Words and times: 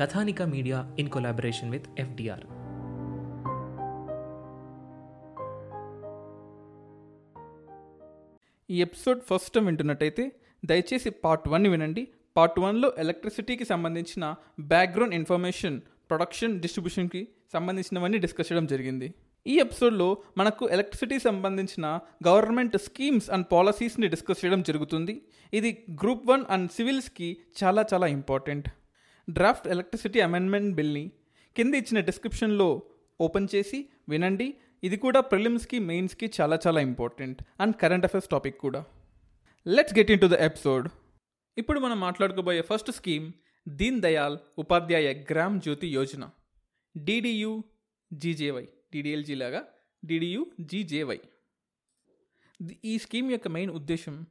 Kathanika 0.00 0.42
media 0.42 0.96
in 0.98 1.08
collaboration 1.08 1.70
with 1.70 1.86
FDR. 1.98 2.44
ఈ 8.70 8.82
episode 8.82 9.20
first 9.30 9.54
time 9.54 9.66
వింటున్నట్టయితే 9.66 10.32
దయచేసి 10.64 11.10
పార్ట్ 11.10 11.48
వన్ 11.48 11.66
వినండి. 11.66 12.08
పార్ట్ 12.36 12.60
వన్లో 12.60 12.92
ఎలక్ట్రిసిటీకి 12.98 13.64
సంబంధించిన 13.64 14.34
బ్యాక్గ్రౌండ్ 14.60 15.14
ఇన్ఫర్మేషన్ 15.14 15.80
ప్రొడక్షన్ 15.80 16.60
డిస్ట్రిబ్యూషన్కి 16.60 17.28
సంబంధించినవన్నీ 17.52 18.18
డిస్కస్ 18.18 18.52
చేయడం 18.52 18.66
జరిగింది. 18.66 19.14
ఈ 19.46 19.58
ఎపిసోడ్లో 19.58 20.16
మనకు 20.38 20.68
ఎలక్ట్రిసిటీ 20.68 21.18
సంబంధించిన 21.18 21.98
గవర్నమెంట్ 22.28 22.78
స్కీమ్స్ 22.78 23.30
అండ్ 23.30 23.46
పాలసీస్ని 23.52 24.08
డిస్కస్ 24.08 24.44
చేయడం 24.44 24.62
జరుగుతుంది. 24.62 25.22
ఇది 25.54 25.84
గ్రూప్ 25.94 26.30
వన్ 26.30 26.44
అండ్ 26.50 26.70
సివిల్స్కి 26.70 27.36
చాలా 27.64 27.84
చాలా 27.94 28.06
ఇంపార్టెంట్. 28.06 28.68
డ్రాఫ్ట్ 29.30 29.68
ఎలక్ట్రిసిటీ 29.68 30.20
అమెండ్మెంట్ 30.20 30.74
బిల్ని 30.76 31.12
కింద 31.56 31.74
ఇచ్చిన 31.74 32.00
డిస్క్రిప్షన్లో 32.00 32.82
ఓపెన్ 33.20 33.48
చేసి 33.54 33.88
వినండి. 34.08 34.54
ఇది 34.84 34.96
కూడా 34.96 35.20
ప్రిలిమ్స్కి 35.20 35.78
మెయిన్స్కి 35.78 36.32
చాలా 36.40 36.58
చాలా 36.66 36.80
important. 36.80 37.42
And 37.60 37.76
current 37.76 38.04
affairs 38.04 38.28
topic 38.28 38.58
కూడా. 38.58 38.84
Let's 39.66 39.98
get 39.98 40.10
into 40.20 40.26
the 40.26 40.32
episode 40.32 40.88
ఇప్పుడు 41.58 41.80
మనం 41.80 42.00
మాట్లాడుకోబోయే 42.00 42.62
first 42.62 42.92
scheme 42.92 43.32
Deen 43.68 44.00
Dayal 44.00 44.38
Upadhyaya 44.58 45.14
Gram 45.30 45.60
Jyoti 45.60 45.88
Yojana. 45.88 46.30
DDU 46.96 47.64
GJY 48.12 48.68
DDLG 48.92 49.34
లాగా 49.34 49.64
డిడియు 50.04 50.46
జీజేవై 50.60 51.20
ఈ 52.84 52.98
స్కీమ్ 52.98 53.30
యొక్క 53.30 53.48
మెయిన్ 53.48 53.72
ఉద్దేశం 53.72 54.26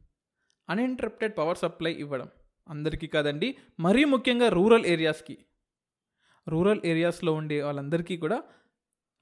అన్ఇంటరప్టెడ్ 0.70 1.38
పవర్ 1.38 1.58
సప్లై 1.58 1.94
ఇవ్వడం. 1.94 2.30
అందరికీ 2.70 3.08
కాదండి 3.08 3.58
మరీ 3.80 4.06
ముఖ్యంగా 4.06 4.50
రూరల్ 4.50 4.86
ఏరియాస్కి. 4.86 5.38
రూరల్ 6.48 6.82
ఏరియాస్లో 6.86 7.34
ఉండే 7.34 7.62
వాళ్ళందరికీ 7.62 8.18
కూడా 8.18 8.44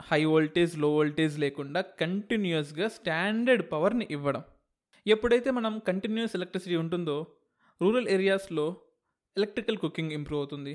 హై 0.01 0.25
వోల్టేజ్లో 0.25 0.87
వోల్టేజ్ 0.95 1.39
లేకుండా 1.39 1.81
కంటిన్యూస్గా 1.81 2.87
స్టాండర్డ్ 2.87 3.71
పవర్ని 3.71 4.07
ఇవ్వడం. 4.11 4.43
ఎప్పుడైతే 5.07 5.51
మనం 5.51 5.79
కంటిన్యూస్ 5.79 6.35
ఎలక్ట్రిసిటీ 6.35 6.75
ఉంటుందో 6.75 7.17
రూరల్ 7.81 8.07
ఏరియాస్లో 8.07 8.65
ఎలక్ట్రికల్ 9.37 9.77
కుకింగ్ 9.77 10.11
ఇంప్రూవ్ 10.11 10.39
అవుతుంది 10.39 10.73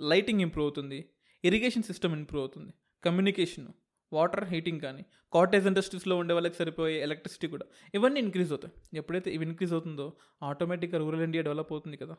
లైటింగ్ 0.00 0.40
ఇంప్రూవ్ 0.40 0.66
అవుతుంది 0.66 0.98
ఇరిగేషన్ 1.44 1.82
సిస్టమ్ 1.82 2.14
ఇంప్రూవ్ 2.14 2.42
అవుతుంది 2.42 2.72
కమ్యూనికేషన్. 3.04 3.68
వాటర్ 4.14 4.44
హీటింగ్ 4.52 4.80
కానీ 4.80 5.02
కాటేజ్ 5.32 5.66
ఇండస్ట్రీస్లో 5.66 6.14
ఉండే 6.16 6.34
వాళ్ళకి 6.34 6.56
సరిపోయే 6.60 6.96
ఎలక్ట్రిసిటీ 7.06 7.46
కూడా 7.54 7.66
ఇవన్నీ 7.94 8.18
ఇంక్రీజ్ 8.20 8.52
అవుతాయి. 8.52 8.74
ఎప్పుడైతే 8.98 9.28
ఇవి 9.34 9.44
ఇంక్రీజ్ 9.46 9.72
అవుతుందో 9.72 10.06
ఆటోమేటిక్గా 10.42 10.98
రూరల్ 10.98 11.24
ఇండియా 11.28 11.42
డెవలప్ 11.48 11.72
అవుతుంది 11.72 11.96
కదా. 12.02 12.16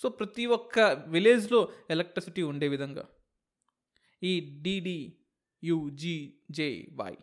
సో 0.00 0.08
ప్రతి 0.18 0.44
ఒక్క 0.56 0.78
విలేజ్లో 1.08 1.60
ఎలక్ట్రిసిటీ 1.90 2.42
ఉండే 2.52 2.68
విధంగా 2.74 3.04
ఈ 4.22 4.32
డిడి 4.64 4.98
యుజిజేవై 5.64 7.14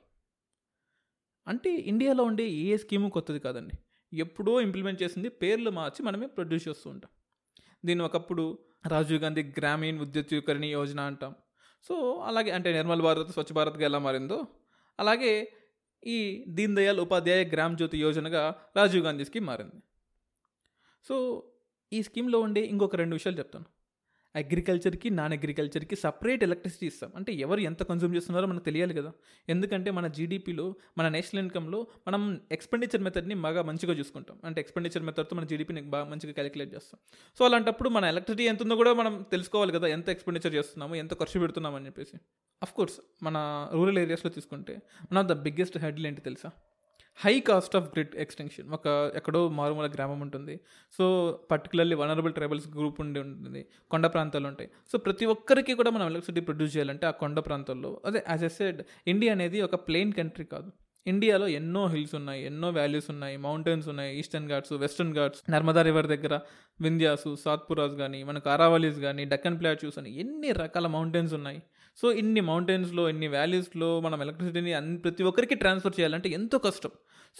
అంటే 1.47 1.71
ఇండియాలో 1.91 2.23
ఉండే 2.23 2.45
ఏ 2.65 2.77
స్కీము 2.77 3.07
కొత్తది 3.09 3.39
కాదండి. 3.45 3.75
ఎప్పుడో 4.13 4.53
ఇంప్లిమెంట్ 4.61 4.99
చేసింది 5.03 5.29
పేర్లు 5.41 5.69
మార్చి 5.77 6.01
మనమే 6.05 6.27
ప్రొడ్యూస్ 6.35 6.65
చేస్తూ 6.67 6.87
ఉంటాం. 6.89 7.11
దీన్ని 7.85 8.03
ఒకప్పుడు 8.05 8.43
రాజీవ్ 8.87 9.21
గాంధీ 9.23 9.43
గ్రామీణ 9.57 9.95
విద్యుతీకరణ 9.99 10.65
యోజన 10.65 10.99
అంటాం. 11.09 11.33
సో 11.87 11.95
అలాగే 12.19 12.51
అంటే 12.51 12.73
నిర్మల్ 12.73 13.01
భారత్ 13.01 13.31
స్వచ్ఛ 13.31 13.53
భారత్గా 13.53 13.85
ఎలా 13.85 13.99
మారిందో 13.99 14.37
అలాగే 14.99 15.51
ఈ 16.03 16.45
దీన్ 16.47 16.75
దయాల్ 16.75 16.99
ఉపాధ్యాయ 16.99 17.43
గ్రామ్ 17.45 17.77
జ్యోతి 17.77 17.97
యోజనగా 17.97 18.41
రాజీవ్ 18.75 19.03
గాంధీ 19.05 19.25
స్కీమ్ 19.25 19.45
మారింది. 19.45 19.79
సో 21.07 21.15
ఈ 21.91 22.03
స్కీమ్లో 22.03 22.39
ఉండే 22.39 22.61
ఇంకొక 22.61 22.95
రెండు 22.95 23.15
విషయాలు 23.15 23.37
చెప్తాను. 23.37 23.65
అగ్రికల్చర్కి 24.35 25.09
నాన్ 25.09 25.33
అగ్రికల్చర్కి 25.33 25.95
సపరేట్ 25.95 26.43
ఎలక్ట్రిసిటీ 26.43 26.87
ఇస్తాం. 26.87 27.11
అంటే 27.15 27.33
ఎవరు 27.33 27.59
ఎంత 27.59 27.83
కన్జ్యూమ్ 27.83 28.15
చేస్తున్నారో 28.15 28.47
మనకు 28.47 28.63
తెలియాలి 28.63 28.93
కదా. 28.93 29.11
ఎందుకంటే 29.49 29.91
మన 29.91 30.07
జీడిపిలో 30.07 30.75
మన 30.97 31.09
నేషనల్ 31.09 31.43
ఇన్కమ్లో 31.43 31.87
మనం 32.07 32.41
ఎక్స్పెండిచర్ 32.51 33.01
మెథడ్ని 33.01 33.35
బాగా 33.35 33.61
మంచిగా 33.61 33.93
చూసుకుంటాం. 33.93 34.39
అంటే 34.45 34.61
ఎక్స్పెండిచర్ 34.61 35.03
మెథడ్తో 35.03 35.35
మన 35.35 35.45
జీడిపిని 35.45 35.81
బాగా 35.81 36.03
మంచిగా 36.03 36.33
క్యాలిక్యులేట్ 36.33 36.75
చేస్తాం. 36.75 36.99
సో 37.39 37.45
అలాంటప్పుడు 37.45 37.89
మన 37.89 38.05
ఎలక్ట్రిసిటీ 38.05 38.43
ఎంత 38.43 38.61
ఉందో 38.63 38.75
కూడా 38.75 38.93
మనం 38.93 39.25
తెలుసుకోవాలి 39.31 39.71
కదా 39.71 39.87
ఎంత 39.87 40.09
ఎక్స్పెండిచర్ 40.09 40.55
చేస్తున్నాము 40.55 40.95
ఎంత 40.95 41.19
ఖర్చు 41.19 41.39
పెడుతున్నామని 41.39 41.85
చెప్పేసి. 41.85 42.17
అఫ్కోర్స్ 42.63 43.01
మన 43.23 43.69
రూరల్ 43.73 43.99
ఏరియాస్లో 43.99 44.31
తీసుకుంటే 44.31 44.73
వన్ 45.01 45.17
ఆఫ్ 45.17 45.27
ద 45.27 45.31
బిగ్గెస్ట్ 45.31 45.77
హెడ్లు 45.77 46.07
ఏంటి 46.07 46.21
తెలుసా? 46.21 46.51
High 47.17 47.39
cost 47.39 47.75
of 47.75 47.87
grid 47.87 48.15
extension. 48.15 48.69
ఒక 48.69 49.11
ఎక్కడో 49.15 49.49
మారుమూల 49.49 49.87
గ్రామం 49.87 50.19
ఉంటుంది. 50.19 50.59
So 50.97 51.05
particularly 51.51 51.95
vulnerable 51.95 52.33
tribals 52.33 52.67
group 52.67 53.01
ఉండి 53.01 53.19
ఉంటుంది. 53.19 53.65
కొండ 53.91 54.05
ప్రాంతాలు 54.07 54.47
ఉంటాయి. 54.47 54.69
సో 54.91 54.97
ప్రతి 54.97 55.25
ఒక్కరికి 55.25 55.73
కూడా 55.73 55.91
మనం 55.91 56.05
ఎలక్ట్రిసిటీ 56.05 56.41
ప్రొడ్యూస్ 56.41 56.77
చేయాలంటే 56.77 57.07
ఆ 57.07 57.11
కొండ 57.11 57.39
ప్రాంతాల్లో 57.39 58.01
అదే 58.05 58.23
యాజ్ 58.29 58.43
ఎ 58.43 58.47
సెడ్ 58.47 58.81
ఇండియా 59.07 59.33
అనేది 59.33 59.61
ఒక 59.61 59.75
ప్లెయిన్ 59.75 60.13
కంట్రీ 60.13 60.45
కాదు. 60.45 60.71
ఇండియాలో 61.07 61.47
ఎన్నో 61.47 61.87
హిల్స్ 61.87 62.15
ఉన్నాయి 62.15 62.45
ఎన్నో 62.45 62.69
వ్యాలీస్ 62.69 63.07
ఉన్నాయి 63.09 63.37
మౌంటైన్స్ 63.37 63.87
ఉన్నాయి 63.87 64.19
eastern 64.19 64.49
Ghats 64.49 64.73
western 64.73 65.13
Ghats 65.15 65.41
Narmada 65.51 65.81
river 65.81 66.07
దగ్గర 66.07 66.39
వింధ్యాసు 66.81 67.35
సాత్పురాస్ 67.45 67.95
కానీ 67.95 68.23
మనకు 68.23 68.49
అరావలీస్ 68.49 68.99
కానీ 68.99 69.25
డక్కన్ 69.25 69.59
ప్లాట్యూస్ 69.59 69.97
అని 69.97 70.19
ఎన్ని 70.19 70.51
రకాల 70.51 70.87
మౌంటైన్స్ 70.87 71.33
ఉన్నాయి. 71.33 71.61
సో 71.95 72.11
ఇన్ని 72.11 72.41
మౌంటైన్స్లో 72.41 73.09
ఇన్ని 73.09 73.27
వ్యాలీస్లో 73.27 73.99
మనం 73.99 74.21
ఎలక్ట్రిసిటీని 74.21 74.73
అన్ని 74.73 74.97
ప్రతి 74.97 75.23
ఒక్కరికి 75.23 75.55
ట్రాన్స్ఫర్ 75.55 75.99
చేయాలంటే 75.99 76.29
ఎంతో 76.29 76.57
కష్టం. 76.57 76.89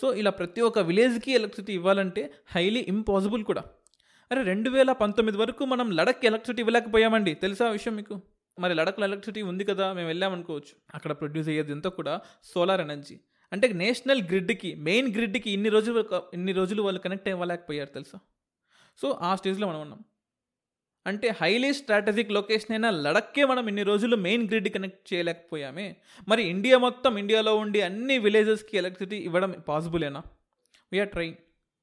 సో 0.01 0.13
ఇలా 0.13 0.31
ప్రతి 0.31 0.61
ఒక్క 0.61 0.79
విలేజ్కి 0.79 1.31
ఎలక్ట్రిసిటీ 1.31 1.73
ఇవ్వాలంటే 1.73 2.33
హైలీ 2.47 2.79
ఇంపాసిబుల్ 2.79 3.43
కూడా. 3.43 3.63
అరే 4.31 4.43
రెండు 4.43 4.69
వేల 4.69 4.91
పంతొమ్మిది 4.91 5.37
వరకు 5.37 5.65
మనం 5.65 5.91
లడక్కి 5.91 6.27
ఎలక్ట్రిసిటీ 6.27 6.61
ఇవ్వలేకపోయామండి. 6.61 7.33
తెలుసా 7.33 7.69
విషయం 7.69 7.95
మీకు? 7.95 8.21
మరి 8.59 8.73
లడక్లో 8.73 9.05
ఎలక్ట్రిసిటీ 9.05 9.41
ఉంది 9.41 9.63
కదా 9.63 9.93
మేము 9.93 10.07
వెళ్ళామనుకోవచ్చు 10.07 10.75
అక్కడ 10.95 11.11
ప్రొడ్యూస్ 11.11 11.47
అయ్యేది 11.47 11.71
ఎంతో 11.71 11.89
కూడా 11.89 12.21
సోలార్ 12.43 12.81
ఎనర్జీ. 12.81 13.19
అంటే 13.53 13.67
నేషనల్ 13.67 14.21
గ్రిడ్కి 14.21 14.75
మెయిన్ 14.75 15.13
గ్రిడ్కి 15.13 15.51
ఇన్ని 15.51 15.69
రోజులు 15.69 16.21
ఇన్ని 16.33 16.51
రోజులు 16.51 16.83
వాళ్ళు 16.83 16.99
కనెక్ట్ 16.99 17.29
అవ్వలేకపోయారు 17.29 17.89
తెలుసా? 17.89 18.19
సో 19.01 19.17
ఆ 19.21 19.35
స్టేజ్లో 19.35 19.67
మనం 19.67 19.81
ఉన్నాం. 19.81 19.99
అంటే 21.05 21.27
హైలీ 21.41 21.69
స్ట్రాటజిక్ 21.73 22.31
లొకేషన్ 22.37 22.73
అయినా 22.75 22.89
లడక్కే 23.05 23.43
మనం 23.51 23.67
ఇన్ని 23.67 23.83
రోజులు 23.83 24.15
మెయిన్ 24.25 24.43
గ్రిడ్ 24.49 24.69
కనెక్ట్ 24.75 25.01
చేయలేకపోయామే. 25.11 25.87
మరి 26.27 26.43
ఇండియా 26.53 26.77
మొత్తం 26.77 27.13
ఇండియాలో 27.21 27.53
ఉండి 27.63 27.79
అన్ని 27.87 28.17
విలేజెస్కి 28.25 28.75
ఎలక్ట్రిసిటీ 28.81 29.19
ఇవ్వడం 29.29 29.53
పాసిబులేనా 29.69 30.21
we are 30.91 31.11
trying 31.15 31.37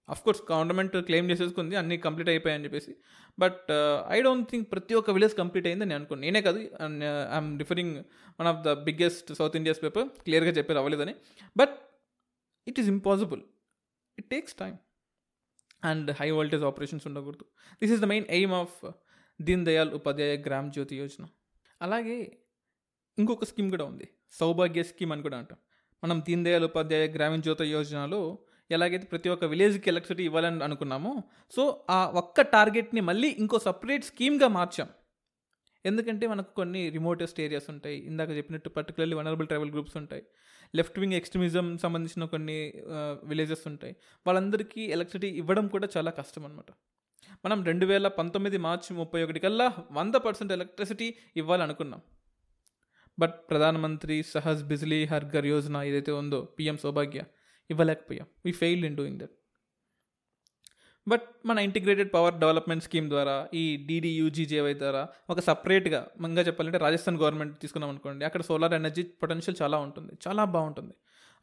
of 0.08 0.22
course 0.25 0.42
government 0.50 0.94
claim 1.08 1.31
చేసేసుకుంది 1.31 1.75
అన్ని 1.81 1.96
కంప్లీట్ 2.04 2.31
అయిపోయాయని 2.32 2.64
చెప్పేసి. 2.66 2.92
బట్ 3.38 3.66
ఐ 4.14 4.19
డోంట్ 4.26 4.46
థింక్ 4.50 4.66
ప్రతి 4.72 4.94
ఒక్క 5.00 5.10
విలేజ్ 5.16 5.34
కంప్లీట్ 5.40 5.66
అయిందని 5.70 5.88
నేను 5.88 6.00
అనుకోను. 6.00 6.22
నేనే 6.26 6.40
కాదు 6.46 6.60
I'm 7.37 7.50
referring 7.62 7.96
one 8.40 8.48
of 8.52 8.60
the 8.66 8.72
biggest 8.87 9.31
south 9.40 9.56
India's 9.60 9.81
paper 9.84 10.06
క్లియర్గా 10.26 10.52
చెప్పేది 10.58 10.81
అవ్వలేదని. 10.82 11.14
But 11.56 11.75
it 12.66 12.81
is 12.82 12.88
impossible 12.96 13.42
it 14.19 14.28
takes 14.34 14.56
time 14.62 14.75
and 15.90 16.08
high 16.20 16.31
voltage 16.38 16.64
operations 16.70 17.04
ఉండకూడదు. 17.10 17.44
This 17.82 17.92
is 17.96 18.02
the 18.06 18.08
main 18.14 18.26
aim 18.38 18.54
of 18.62 18.78
Deen 19.40 19.64
Dayal 19.69 19.90
Upadhyaya 19.99 20.37
Gram 20.46 20.69
Jyoti 20.73 20.94
Yojana. 20.96 21.25
అలాగే 21.82 22.17
ఇంకొక 23.19 23.44
scheme 23.50 23.70
కూడా 23.70 23.85
ఉంది. 23.85 24.06
సౌభాగ్య 24.38 24.82
scheme 24.82 25.12
అని 25.14 25.23
కూడా 25.26 25.37
అంటాం. 25.38 25.58
మనం 26.02 26.17
దీన్ 26.26 26.44
దయాల్ 26.44 26.64
ఉపాధ్యాయ 26.64 27.06
గ్రామీణ 27.17 27.40
జ్యోతి 27.46 27.64
యోజనలో 27.64 28.20
ఎలాగైతే 28.70 29.06
ప్రతి 29.12 29.29
ఒక్క 29.35 29.44
విలేజ్కి 29.44 29.88
ఎలక్ట్రిసిటీ 29.90 30.25
ఇవ్వాలని 30.25 30.64
అనుకున్నామో 30.64 31.12
సో 31.55 31.62
ఆ 31.90 31.99
ఒక్క 32.20 32.40
టార్గెట్ని 32.55 33.02
మళ్ళీ 33.11 33.29
ఇంకో 33.43 33.58
సపరేట్ 33.58 34.05
స్కీమ్గా 34.05 34.49
మార్చాం. 34.58 34.88
ఎందుకంటే 35.85 36.25
మనకు 36.26 36.50
కొన్ని 36.55 36.82
రిమోటెస్ట్ 36.96 37.38
ఏరియాస్ 37.40 37.69
ఉంటాయి. 37.70 37.99
ఇందాక 38.11 38.31
చెప్పినట్టు 38.38 38.69
పర్టికులర్లీ 38.69 39.17
వనరబుల్ 39.20 39.49
ట్రైబల్ 39.50 39.70
గ్రూప్స్ 39.75 39.96
ఉంటాయి. 39.96 40.23
లెఫ్ట్ 40.75 40.99
వింగ్ 40.99 41.17
ఎక్స్ట్రీమిజం 41.20 41.67
సంబంధించిన 41.85 42.25
కొన్ని 42.35 42.58
విలేజెస్ 43.31 43.64
ఉంటాయి. 43.73 43.94
వాళ్ళందరికీ 44.26 44.82
ఎలక్ట్రిసిటీ 44.96 45.31
ఇవ్వడం 45.43 45.67
కూడా 45.76 45.88
చాలా 45.96 46.11
కష్టం 46.20 46.44
అనమాట 46.44 46.70
మనం 47.44 47.64
రెండు 47.64 47.86
వేల 47.86 48.08
పంతొమ్మిది 48.08 48.58
మార్చి 48.58 48.96
ముప్పై 48.96 49.22
ఒకటి 49.22 49.40
కల్లా 49.40 49.66
వంద 49.92 50.14
పర్సెంట్ 50.14 50.52
ఎలక్ట్రిసిటీ 50.52 51.14
ఇవ్వాలనుకున్నాం. 51.36 52.00
బట్ 53.18 53.36
ప్రధానమంత్రి 53.50 54.22
సహజ్ 54.22 54.64
బిజ్లీ 54.64 55.04
హర్ఘర్ 55.04 55.46
యోజన 55.46 55.76
ఏదైతే 55.82 56.12
ఉందో 56.12 56.40
PM 56.58 56.78
Saubhagya 56.78 57.22
ఇవ్వలేకపోయాం. 57.70 58.26
We 58.46 58.52
fail 58.52 58.84
in 58.84 58.96
doing 58.96 59.18
that 59.18 59.34
but 61.06 61.26
మన 61.46 61.58
ఇంటిగ్రేటెడ్ 61.58 62.10
పవర్ 62.14 62.34
డెవలప్మెంట్ 62.38 62.84
స్కీమ్ 62.84 63.08
ద్వారా 63.08 63.48
ఈ 63.54 63.64
డీడీయూజీజేవై 63.88 64.74
ద్వారా 64.74 65.08
ఒక 65.30 65.40
సపరేట్గా 65.40 66.00
మంగా 66.20 66.42
చెప్పాలంటే 66.42 66.78
రాజస్థాన్ 66.78 67.16
గవర్నమెంట్ 67.16 67.54
తీసుకున్నాం 67.60 67.90
అనుకోండి 67.90 68.24
అక్కడ 68.24 68.42
సోలార్ 68.42 68.74
ఎనర్జీ 68.74 69.02
పొటెన్షియల్ 69.02 69.62
చాలా 69.62 69.78
ఉంటుంది 69.78 70.12
చాలా 70.28 70.44
బాగుంటుంది. 70.44 70.94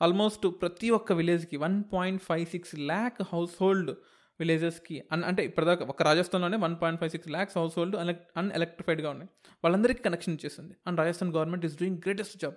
ఆల్మోస్ట్ 0.01 0.45
ప్రతి 0.61 0.89
ఒక్క 0.89 1.11
విలేజ్కి 1.13 1.57
one 1.57 1.83
point 1.93 2.23
five 2.23 2.45
six 2.45 2.75
lakh 2.75 3.21
household 3.61 3.91
విలేజెస్కి 4.39 5.03
అన్ 5.11 5.23
అంటే 5.23 5.45
ఇప్పటిదాకా 5.45 5.85
ఒక 5.85 6.03
రాజస్థాన్లోనే 6.03 6.57
one 6.57 6.75
point 6.81 6.99
five 7.01 7.11
six 7.11 7.29
lakhs 7.29 7.57
household 7.77 7.95
అన్ 8.37 8.51
ఎలక్ట్రిఫైడ్గా 8.55 9.09
ఉన్నాయి. 9.09 9.29
వాళ్ళందరికీ 9.63 10.03
కనెక్షన్ 10.03 10.33
ఇచ్చేసింది 10.33 10.73
and 10.87 10.99
Rajasthan 10.99 11.31
government 11.33 11.65
is 11.65 11.75
doing 11.75 11.97
greatest 11.97 12.37
job 12.41 12.55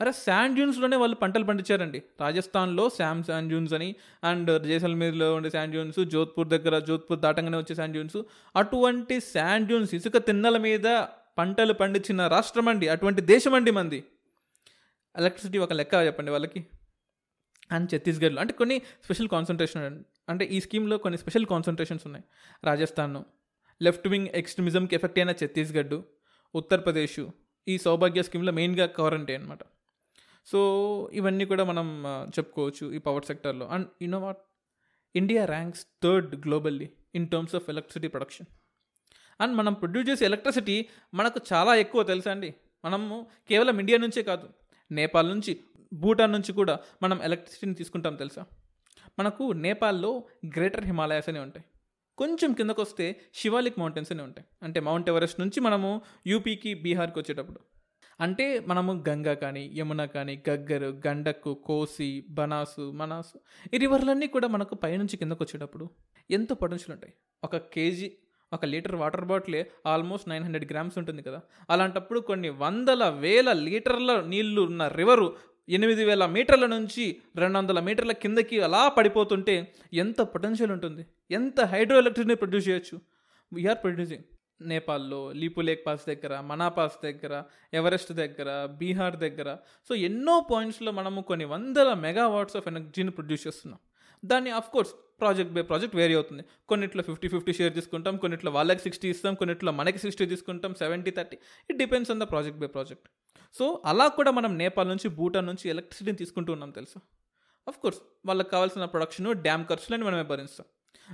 అరే 0.00 0.12
శాండ్ 0.12 0.54
డ్యూన్స్లోనే 0.54 0.96
వాళ్ళు 0.96 1.16
పంటలు 1.16 1.44
పండించారండి. 1.44 2.02
రాజస్థాన్లో 2.20 2.84
శామ్ 2.98 3.24
శాండ్ 3.24 3.48
డ్యూన్స్ 3.48 3.74
అని 3.74 3.88
అండ్ 4.24 4.50
జైసల్మీర్లో 4.66 5.34
ఉండే 5.34 5.50
శాండ్ 5.50 5.72
డ్యూన్స్ 5.72 5.98
జోధ్పూర్ 6.04 6.48
దగ్గర 6.48 6.78
జోధ్పూర్ 6.78 7.20
దాటంగానే 7.20 7.58
వచ్చే 7.58 7.74
శాండ్ 7.74 7.92
డ్యూన్స్ 7.92 8.16
అటువంటి 8.56 9.20
శాండ్ 9.20 9.66
డ్యూన్స్ 9.66 9.94
ఇసుక 9.94 10.16
తిన్నల 10.16 10.56
మీద 10.58 10.86
పంటలు 11.38 11.72
పండించిన 11.72 12.26
రాష్ట్రం 12.26 12.68
అండి. 12.68 12.88
అటువంటి 12.88 13.20
దేశం 13.20 13.54
అండి 13.54 13.70
మంది. 13.70 14.04
ఎలక్ట్రిసిటీ 15.18 15.58
ఒక 15.58 15.72
లెక్క 15.72 15.94
చెప్పండి 16.06 16.30
వాళ్ళకి. 16.30 16.60
అండ్ 17.72 17.86
ఛత్తీస్గఢ్లో 17.94 18.40
అంటే 18.40 18.52
కొన్ని 18.52 18.76
స్పెషల్ 19.04 19.28
కాన్సన్ట్రేషన్ 19.28 19.84
అంటే 20.30 20.44
ఈ 20.44 20.60
స్కీమ్లో 20.60 20.98
కొన్ని 20.98 21.18
స్పెషల్ 21.18 21.46
కాన్సన్ట్రేషన్స్ 21.46 22.04
ఉన్నాయి. 22.06 22.24
రాజస్థాన్ 22.64 23.16
లెఫ్ట్ 23.82 24.08
వింగ్ 24.08 24.28
ఎక్స్ట్రీమిజంకి 24.28 24.94
ఎఫెక్ట్ 24.94 25.18
అయిన 25.18 25.30
ఛత్తీస్గఢ్ 25.30 25.94
ఉత్తరప్రదేశ్ 26.54 27.20
ఈ 27.68 27.78
సౌభాగ్య 27.78 28.22
స్కీమ్లో 28.22 28.52
మెయిన్గా 28.52 28.86
కవర్ 28.86 29.14
అంటే 29.14 29.34
అనమాట 29.36 29.62
సో 30.46 30.58
ఇవన్నీ 31.12 31.44
కూడా 31.44 31.64
మనం 31.64 31.86
చెప్పుకోవచ్చు 32.38 32.84
ఈ 32.94 32.98
పవర్ 32.98 33.24
సెక్టర్లో. 33.24 33.66
And 33.66 33.86
you know 34.02 34.18
what? 34.18 34.38
India 35.16 35.44
ranks 35.44 35.86
third 36.02 36.46
globally 36.46 36.88
in 37.14 37.28
terms 37.28 37.54
of 37.54 37.66
electricity 37.68 38.08
production. 38.08 38.46
And 39.40 39.54
మనం 39.56 39.72
ప్రొడ్యూస్ 39.72 40.10
చేసే 40.10 40.24
ఎలక్ట్రిసిటీ 40.24 40.76
మనకు 41.14 41.40
చాలా 41.52 41.74
ఎక్కువ 41.74 42.02
తెలుసా 42.02 42.30
అండి? 42.30 42.54
మనము 42.84 43.26
కేవలం 43.48 43.78
ఇండియా 43.78 43.98
నుంచే 43.98 44.22
కాదు 44.22 44.48
నేపాల్ 44.90 45.28
నుంచి 45.28 45.60
భూటాన్ 45.92 46.32
నుంచి 46.32 46.52
కూడా 46.52 46.78
మనం 47.02 47.22
ఎలక్ట్రిసిటీని 47.22 47.74
తీసుకుంటాం 47.74 48.16
తెలుసా? 48.16 48.44
మనకు 49.20 49.52
నేపాల్లో 49.52 50.24
గ్రేటర్ 50.46 50.84
హిమాలయాస్ 50.84 51.28
అని 51.28 51.38
ఉంటాయి. 51.38 51.64
కొంచెం 52.18 52.52
కిందకు 52.52 52.82
వస్తే 52.82 53.20
శివాలిక్ 53.34 53.78
మౌంటైన్స్ 53.78 54.12
అని 54.12 54.22
ఉంటాయి. 54.22 54.46
అంటే 54.62 54.80
మౌంట్ 54.80 55.08
ఎవరెస్ట్ 55.08 55.40
నుంచి 55.40 55.60
మనము 55.60 56.02
యూపీకి 56.26 56.74
బీహార్కి 56.74 57.18
వచ్చేటప్పుడు. 57.18 57.60
అంటే 58.20 58.60
మనము 58.60 59.04
గంగా 59.08 59.34
కానీ 59.34 59.74
యమున 59.76 60.04
కానీ 60.04 60.42
గగ్గరు 60.48 61.00
గండక్కు 61.06 61.54
కోసి 61.54 62.26
బనాసు 62.30 62.90
మనాసు 62.90 63.40
ఈ 63.74 63.76
రివర్లన్నీ 63.76 64.26
కూడా 64.26 64.48
మనకు 64.48 64.74
పైనుంచి 64.74 65.16
కిందకు 65.16 65.44
వచ్చేటప్పుడు 65.44 65.90
ఎంతో 66.30 66.54
పొటెన్షియల్ 66.54 66.92
ఉంటాయి. 66.92 67.14
ఒక 67.44 67.56
కేజీ 67.56 68.12
ఒక 68.52 68.64
లీటర్ 68.64 68.94
వాటర్ 68.94 69.24
బాటిలే 69.24 69.70
ఆల్మోస్ట్ 69.86 70.28
నైన్ 70.28 70.44
హండ్రెడ్ 70.44 70.72
గ్రామ్స్ 70.72 70.98
ఉంటుంది 70.98 71.22
కదా. 71.22 71.40
అలాంటప్పుడు 71.70 72.20
కొన్ని 72.20 72.48
వందల 72.48 73.08
వేల 73.08 73.52
లీటర్ల 73.52 74.24
నీళ్ళు 74.26 74.62
ఉన్న 74.62 74.88
రివరు 74.88 75.36
ఎనిమిది 75.68 76.04
వేల 76.04 76.26
మీటర్ల 76.26 76.66
నుంచి 76.66 77.04
రెండు 77.36 77.56
వందల 77.58 77.80
మీటర్ల 77.80 78.12
కిందకి 78.12 78.56
అలా 78.60 78.88
పడిపోతుంటే 78.88 79.54
ఎంత 79.94 80.20
పొటెన్షియల్ 80.20 80.72
ఉంటుంది? 80.72 81.02
ఎంత 81.30 81.60
హైడ్రో 81.72 81.98
ఎలక్ట్రిక్ని 81.98 82.34
ప్రొడ్యూస్ 82.34 82.68
చేయొచ్చు 82.68 82.96
వీఆర్ 83.52 83.78
ప్రొడ్యూసింగ్ 83.84 84.24
నేపాల్లో 84.70 85.20
లీపు 85.32 85.60
లేక్ 85.60 85.86
పాస్ 85.86 86.02
దగ్గర 86.08 86.40
మనాపాస్ 86.40 86.96
దగ్గర 87.04 87.34
ఎవరెస్ట్ 87.72 88.12
దగ్గర 88.12 88.48
బీహార్ 88.80 89.16
దగ్గర. 89.16 89.48
సో 89.88 89.94
ఎన్నో 90.08 90.34
పాయింట్స్లో 90.50 90.92
మనము 90.92 91.20
కొన్ని 91.20 91.44
వందల 91.44 91.94
మెగావాట్స్ 92.06 92.56
ఆఫ్ 92.56 92.68
ఎనర్జీని 92.68 93.10
ప్రొడ్యూస్ 93.10 93.46
చేస్తున్నాం. 93.46 93.80
దాన్ని 94.24 94.50
of 94.50 94.70
course 94.70 94.92
project 95.20 95.52
by 95.52 95.62
project 95.62 95.96
vary 95.96 96.14
అవుతుంది. 96.14 96.42
కొన్నిట్లో 96.68 97.02
ఫిఫ్టీ 97.08 97.28
ఫిఫ్టీ 97.28 97.52
షేర్ 97.58 97.72
తీసుకుంటాం 97.78 98.16
కొన్నిట్లో 98.16 98.50
వాళ్ళకి 98.58 98.82
సిక్స్టీ 98.86 99.08
ఇస్తాం 99.14 99.34
కొన్నిట్లో 99.34 99.72
మనకి 99.72 99.98
సిక్స్టీ 99.98 100.26
తీసుకుంటాం 100.26 100.74
seventy 100.82 101.10
thirty 101.18 101.36
it 101.70 101.78
depends 101.78 102.10
on 102.10 102.20
the 102.20 102.26
project 102.32 102.60
by 102.64 102.66
project 102.66 103.08
so 103.52 103.82
అలా 103.84 104.08
కూడా 104.08 104.30
మనం 104.30 104.58
నేపాల్ 104.58 104.88
నుంచి 104.88 105.08
భూటాన్ 105.08 105.46
నుంచి 105.46 105.68
ఎలక్ట్రిసిటీని 105.68 106.16
తీసుకుంటూ 106.16 106.52
ఉన్నాం 106.52 106.70
తెలుసా? 106.70 107.00
కోర్స్ 107.82 108.00
వాళ్ళకి 108.26 108.50
కావాల్సిన 108.50 108.84
ప్రొడక్షన్ 108.84 109.34
డ్యామ్ 109.34 109.66
ఖర్చులని 109.66 110.04
మనమే 110.04 110.22
భరిస్తాం. 110.22 110.66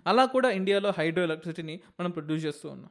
అలా 0.06 0.24
కూడా 0.24 0.50
ఇండియాలో 0.50 0.92
హైడ్రో 0.98 1.22
ఎలక్ట్రిసిటీని 1.22 1.80
మనం 2.00 2.10
ప్రొడ్యూస్ 2.10 2.44
చేస్తూ 2.44 2.68
ఉన్నాం. 2.68 2.90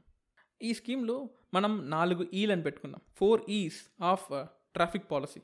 ఈ 0.61 0.73
స్కీమ్లో 0.73 1.29
మనం 1.53 1.89
నాలుగు 1.89 2.23
e 2.23 2.27
ఈలని 2.33 2.63
పెట్టుకున్నాం. 2.63 3.01
Four 3.17 3.41
E's 3.49 3.89
of 4.01 4.47
traffic 4.73 5.11
policy 5.11 5.41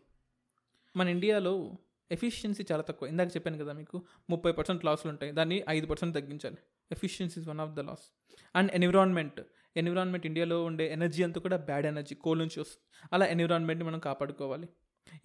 మన 0.97 1.07
ఇండియాలో 1.07 1.77
ఎఫిషియన్సీ 2.11 2.65
చాలా 2.71 2.81
తక్కువ. 2.81 3.09
ఇందాక 3.09 3.27
చెప్పాను 3.27 3.57
కదా 3.57 3.73
మీకు 3.73 4.05
ముప్పై 4.29 4.51
పర్సెంట్ 4.51 4.85
లాస్లు 4.85 5.11
ఉంటాయి. 5.11 5.31
దాన్ని 5.31 5.63
ఐదు 5.69 5.85
పర్సెంట్ 5.85 6.15
తగ్గించాలి. 6.15 6.57
Efficiency 6.91 7.41
is 7.41 7.47
one 7.47 7.59
of 7.59 7.71
the 7.71 7.79
loss 7.79 8.13
and 8.55 8.71
environment 8.71 9.39
environment 9.75 10.25
ఇండియాలో 10.25 10.63
ఉండే 10.63 10.91
ఎనర్జీ 10.91 11.23
అంతా 11.23 11.41
కూడా 11.41 11.57
బ్యాడ్ 11.57 11.85
ఎనర్జీ 11.85 12.15
కోల్ 12.15 12.39
నుంచి 12.39 12.59
వస్తుంది 12.59 13.07
అలా 13.13 13.25
ఎన్విరాన్మెంట్ని 13.25 13.85
మనం 13.85 13.99
కాపాడుకోవాలి. 13.99 14.69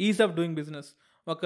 Ease 0.00 0.22
of 0.22 0.34
doing 0.34 0.54
business. 0.54 0.90
ఒక 1.28 1.44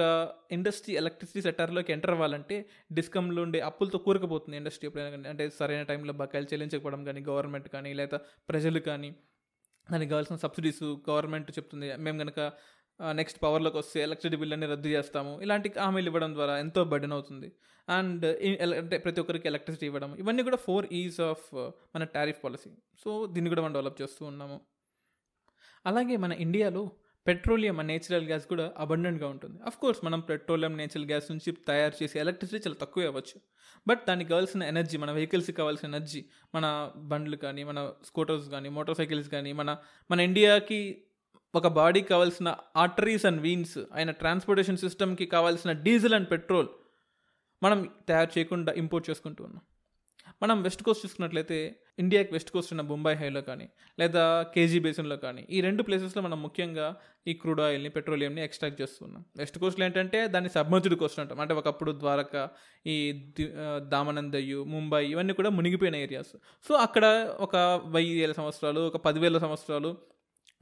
ఇండస్ట్రీ 0.51 0.95
ఎలక్ట్రిసిటీ 0.95 1.41
సెక్టర్లోకి 1.41 1.93
ఎంటర్ 1.93 2.11
అవ్వాలంటే 2.11 2.69
డిస్కమ్లో 2.93 3.41
ఉండే 3.41 3.59
అప్పులతో 3.59 3.97
కూరకపోతుంది 3.97 4.57
ఇండస్ట్రీ 4.57 4.87
ఎప్పుడైనా 4.87 5.09
కానీ. 5.09 5.29
అంటే 5.29 5.49
సరైన 5.49 5.83
టైంలో 5.83 6.13
బకాయిలు 6.13 6.53
చెల్లించకపోవడం 6.53 7.05
కానీ 7.05 7.21
గవర్నమెంట్ 7.21 7.69
కానీ 7.69 7.93
లేదా 7.93 8.17
ప్రజలు 8.49 8.79
కానీ 8.79 9.15
దానికి 9.91 10.09
కావాల్సిన 10.09 10.35
సబ్సిడీస్ 10.35 10.83
గవర్నమెంట్ 10.83 11.51
చెప్తుంది. 11.51 11.97
మేము 11.97 12.17
కనుక 12.17 12.51
నెక్స్ట్ 13.11 13.43
పవర్లోకి 13.43 13.77
వస్తే 13.77 14.01
ఎలక్ట్రిసిటీ 14.01 14.39
బిల్ 14.39 14.53
అన్ని 14.53 14.67
రద్దు 14.67 14.87
చేస్తాము. 14.87 15.41
ఇలాంటి 15.41 15.71
హామీలు 15.79 16.05
ఇవ్వడం 16.05 16.33
ద్వారా 16.33 16.57
ఎంతో 16.57 16.83
బర్డెన్ 16.83 17.13
అవుతుంది. 17.13 17.51
అండ్ 17.89 18.25
అంటే 18.73 18.97
ప్రతి 18.97 19.21
ఒక్కరికి 19.21 19.47
ఎలక్ట్రిసిటీ 19.47 19.85
ఇవ్వడం. 19.85 20.15
ఇవన్నీ 20.15 20.43
కూడా 20.43 20.57
ఫోర్ 20.57 20.87
ఈజ్ 20.91 21.21
ఆఫ్ 21.21 21.45
మన 21.95 22.03
టారిఫ్ 22.03 22.43
పాలసీ 22.43 22.69
సో 23.03 23.25
దీన్ని 23.25 23.49
కూడా 23.49 23.61
మనం 23.61 23.73
డెవలప్ 23.73 24.01
చేస్తూ 24.01 24.25
ఉన్నాము. 24.25 24.61
అలాగే 25.85 26.17
మన 26.17 26.31
ఇండియాలో 26.31 26.91
పెట్రోలియం 27.27 27.87
నేచురల్ 27.87 28.25
గ్యాస్ 28.25 28.45
కూడా 28.45 28.71
అబండెంట్గా 28.77 29.27
ఉంటుంది. 29.27 29.59
అఫ్ 29.65 29.77
కోర్స్ 29.77 30.05
మనం 30.05 30.19
పెట్రోలియం 30.19 30.77
నేచురల్ 30.77 31.05
గ్యాస్ 31.05 31.31
నుంచి 31.31 31.51
తయారు 31.67 32.03
చేసే 32.03 32.19
ఎలక్ట్రిసిటీ 32.19 32.69
చాలా 32.69 32.77
తక్కువే 32.81 33.05
అవ్వచ్చు. 33.07 33.41
బట్ 33.87 34.01
దానికి 34.07 34.29
కావాల్సిన 34.29 34.63
ఎనర్జీ 34.63 34.97
మన 34.97 35.11
వెహికల్స్కి 35.11 35.57
కావాల్సిన 35.57 35.95
ఎనర్జీ 35.95 36.25
మన 36.55 36.91
బండ్లు 36.97 37.37
కానీ 37.37 37.63
మన 37.63 37.91
స్కూటర్స్ 38.05 38.49
కానీ 38.49 38.69
మోటార్ 38.69 38.97
సైకిల్స్ 38.97 39.29
కానీ 39.29 39.53
మన 39.53 39.77
మన 40.11 40.19
ఇండియాకి 40.19 41.03
ఒక 41.55 41.67
బాడీకి 41.67 42.07
కావాల్సిన 42.07 42.55
ఆర్టరీస్ 42.75 43.25
అండ్ 43.25 43.41
వీన్స్ 43.41 43.77
అయిన 43.93 44.11
ట్రాన్స్పోర్టేషన్ 44.11 44.77
సిస్టమ్కి 44.77 45.25
కావాల్సిన 45.25 45.71
డీజిల్ 45.71 46.13
అండ్ 46.13 46.31
పెట్రోల్ 46.31 46.69
మనం 47.63 47.89
తయారు 48.07 48.29
చేయకుండా 48.37 48.73
ఇంపోర్ట్ 48.73 49.09
చేసుకుంటూ 49.09 49.43
ఉన్నాం. 49.43 49.63
మనం 50.41 50.61
వెస్ట్ 50.61 50.83
కోస్ట్ 50.83 51.05
చూసుకున్నట్లయితే 51.05 51.57
ఇండియాకి 51.99 52.33
వెస్ట్ 52.33 52.51
కోస్ట్ 52.51 52.73
ఉన్న 52.73 52.81
బొంబాయి 52.81 53.17
హైలో 53.17 53.41
కానీ 53.41 53.69
లేదా 53.99 54.43
కేజీ 54.43 54.79
బేసిన్లో 54.79 55.17
కానీ 55.17 55.47
ఈ 55.49 55.61
రెండు 55.61 55.83
ప్లేసెస్లో 55.83 56.21
మనం 56.21 56.41
ముఖ్యంగా 56.41 56.95
ఈ 57.27 57.33
క్రూడ్ 57.33 57.61
ఆయిల్ని 57.61 57.89
పెట్రోలియంని 57.89 58.43
ఎక్స్ట్రాక్ట్ 58.43 58.81
చేస్తున్నాం. 58.81 59.25
వెస్ట్ 59.37 59.59
కోస్ట్లో 59.59 59.85
ఏంటంటే 59.85 60.27
దాన్ని 60.27 60.49
సబ్మర్జ్డ్ 60.49 60.95
కోస్ట్ 60.95 61.19
అంటాం. 61.19 61.39
అంటే 61.39 61.53
ఒకప్పుడు 61.53 61.91
ద్వారక 61.91 62.49
ఈ 62.87 63.23
దామనందయ్యు 63.87 64.63
ముంబై 64.63 65.03
ఇవన్నీ 65.07 65.33
కూడా 65.33 65.49
మునిగిపోయిన 65.49 65.95
ఏరియాస్. 65.95 66.35
సో 66.67 66.75
అక్కడ 66.75 67.05
ఒక 67.39 67.55
వెయ్యి 67.85 68.21
వేల 68.21 68.31
సంవత్సరాలు 68.31 68.79
ఒక 68.79 68.97
పదివేల 68.97 69.37
సంవత్సరాలు 69.37 70.11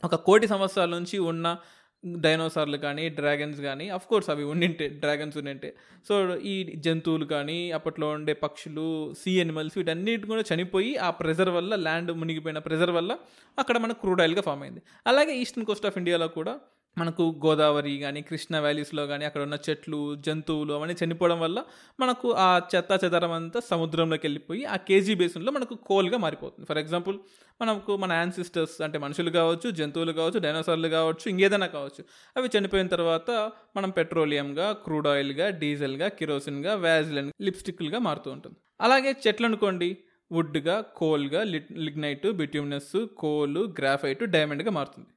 ఒక 0.04 0.16
కోటి 0.16 0.48
సంవత్సరాల 0.48 0.90
నుంచి 0.90 1.18
ఉన్న 1.18 1.58
డైనోసార్లు 2.06 2.78
కానీ 2.78 3.10
డ్రాగన్స్ 3.10 3.62
కానీ 3.62 3.90
అఫ్ 3.90 4.08
కోర్స్ 4.08 4.30
అవి 4.30 4.44
ఉండింటే 4.44 4.88
డ్రాగన్స్ 4.90 5.38
ఉండింటే. 5.38 5.76
సో 6.08 6.36
ఈ 6.36 6.74
జంతువులు 6.76 7.26
కానీ 7.26 7.72
అప్పట్లో 7.72 8.08
ఉండే 8.10 8.34
పక్షులు 8.34 9.14
సీ 9.24 9.32
ఎనిమల్స్ 9.40 9.78
వీటన్నిటి 9.78 10.28
కూడా 10.28 10.44
చనిపోయి 10.54 10.98
ఆ 10.98 11.10
ప్రెజర్ 11.10 11.50
వల్ల 11.50 11.76
ల్యాండ్ 11.76 12.12
మునిగిపోయిన 12.12 12.60
ప్రెజర్ 12.60 12.92
వల్ల 12.92 13.18
అక్కడ 13.60 13.78
మనకు 13.78 14.00
క్రూడ్ 14.00 14.22
ఆయిల్గా 14.22 14.42
ఫామ్ 14.42 14.62
అయింది. 14.62 14.82
అలాగే 15.08 15.36
ఈస్టర్న్ 15.38 15.66
కోస్ట్ 15.66 15.86
ఆఫ్ 15.86 15.98
ఇండియాలో 15.98 16.28
కూడా 16.28 16.60
మనకు 16.98 17.40
గోదావరి 17.46 17.98
కానీ 17.98 18.22
కృష్ణ 18.22 18.60
వ్యాలీస్లో 18.60 19.08
కానీ 19.08 19.26
అక్కడ 19.26 19.42
ఉన్న 19.42 19.58
చెట్లు 19.70 20.16
జంతువులు 20.16 20.74
అవన్నీ 20.74 20.96
చనిపోవడం 21.04 21.40
వల్ల 21.40 21.60
మనకు 22.00 22.32
ఆ 22.32 22.62
చెత్త 22.76 23.00
చెదరం 23.06 23.32
అంతా 23.32 23.60
సముద్రంలోకి 23.60 24.26
వెళ్ళిపోయి 24.28 24.66
ఆ 24.66 24.76
కేజీ 24.76 25.16
బేసిన్లో 25.16 25.52
మనకు 25.52 25.76
కోల్గా 25.76 26.18
మారిపోతుంది. 26.18 26.66
ఫర్ 26.68 26.78
ఎగ్జాంపుల్ 26.78 27.18
మనకు 27.62 27.96
మన 27.96 28.12
యాన్సిస్టర్స్ 28.12 28.82
అంటే 28.82 28.98
మనుషులు 28.98 29.30
కావచ్చు 29.30 29.70
జంతువులు 29.72 30.12
కావచ్చు 30.12 30.40
డైనోసార్లు 30.40 30.88
కావచ్చు 30.88 31.30
ఇంకేదైనా 31.30 31.68
కావచ్చు 31.68 32.04
అవి 32.38 32.50
చనిపోయిన 32.58 32.88
తర్వాత 32.88 33.52
మనం 33.76 33.90
పెట్రోలియంగా 33.90 34.72
క్రూడ్ 34.72 35.08
ఆయిల్గా 35.08 35.50
డీజిల్గా 35.50 36.08
కిరోసిన్గా 36.08 36.76
వ్యాజిలిన్ 36.76 37.32
లిప్స్టిక్లుగా 37.42 38.00
మారుతూ 38.00 38.32
ఉంటుంది. 38.32 38.56
అలాగే 38.82 39.16
చెట్లు 39.28 39.46
అనుకోండి 39.46 39.90
వుడ్గా 40.32 40.82
కోల్గా 40.96 41.44
లిగ్నైట్ 41.88 42.28
బిట్యూమినస్ 42.32 43.06
కోల్ 43.18 43.58
గ్రాఫైట్ 43.80 44.24
డైమండ్గా 44.24 44.72
మారుతుంది. 44.72 45.10